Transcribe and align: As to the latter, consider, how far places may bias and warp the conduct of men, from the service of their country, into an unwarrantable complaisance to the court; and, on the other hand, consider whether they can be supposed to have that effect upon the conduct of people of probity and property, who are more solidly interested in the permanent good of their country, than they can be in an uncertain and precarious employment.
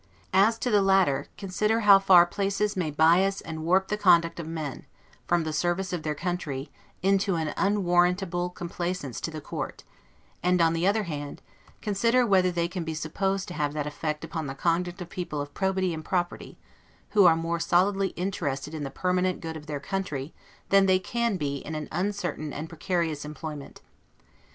As 0.33 0.57
to 0.57 0.71
the 0.71 0.81
latter, 0.81 1.27
consider, 1.37 1.81
how 1.81 1.99
far 1.99 2.25
places 2.25 2.75
may 2.75 2.89
bias 2.89 3.39
and 3.39 3.63
warp 3.63 3.87
the 3.89 3.97
conduct 3.97 4.39
of 4.39 4.47
men, 4.47 4.87
from 5.27 5.43
the 5.43 5.53
service 5.53 5.93
of 5.93 6.01
their 6.01 6.15
country, 6.15 6.71
into 7.03 7.35
an 7.35 7.53
unwarrantable 7.55 8.49
complaisance 8.49 9.21
to 9.21 9.29
the 9.29 9.39
court; 9.39 9.83
and, 10.41 10.59
on 10.59 10.73
the 10.73 10.87
other 10.87 11.03
hand, 11.03 11.43
consider 11.83 12.25
whether 12.25 12.49
they 12.51 12.67
can 12.67 12.83
be 12.83 12.95
supposed 12.95 13.47
to 13.49 13.53
have 13.53 13.73
that 13.73 13.85
effect 13.85 14.23
upon 14.23 14.47
the 14.47 14.55
conduct 14.55 14.99
of 15.03 15.09
people 15.09 15.39
of 15.39 15.53
probity 15.53 15.93
and 15.93 16.03
property, 16.03 16.57
who 17.11 17.27
are 17.27 17.35
more 17.35 17.59
solidly 17.59 18.07
interested 18.17 18.73
in 18.73 18.83
the 18.83 18.89
permanent 18.89 19.39
good 19.39 19.55
of 19.55 19.67
their 19.67 19.79
country, 19.79 20.33
than 20.69 20.87
they 20.87 20.97
can 20.97 21.37
be 21.37 21.57
in 21.57 21.75
an 21.75 21.87
uncertain 21.91 22.51
and 22.51 22.69
precarious 22.69 23.23
employment. 23.23 23.81